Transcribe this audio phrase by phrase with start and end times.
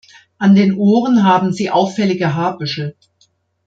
[0.39, 2.95] An den Ohren haben sie auffällige Haarbüschel.